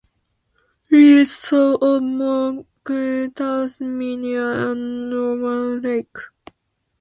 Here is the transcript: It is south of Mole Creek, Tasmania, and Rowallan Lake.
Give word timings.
It 0.89 0.97
is 0.97 1.35
south 1.35 1.83
of 1.83 2.01
Mole 2.01 2.65
Creek, 2.83 3.35
Tasmania, 3.35 4.71
and 4.71 5.13
Rowallan 5.13 5.83
Lake. 5.83 6.15